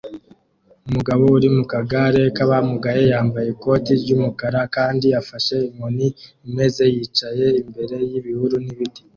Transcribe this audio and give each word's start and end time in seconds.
Umugabo 0.87 1.23
uri 1.37 1.49
mu 1.55 1.63
kagare 1.71 2.21
k'abamugaye 2.35 3.01
yambaye 3.11 3.47
ikoti 3.55 3.91
ry'umukara 4.01 4.59
kandi 4.75 5.07
afashe 5.21 5.55
inkoni 5.69 6.07
imeze 6.47 6.83
yicaye 6.95 7.45
imbere 7.61 7.95
y'ibihuru 8.11 8.55
n'ibiti 8.63 9.01